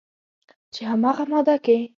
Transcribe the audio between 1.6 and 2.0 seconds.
کې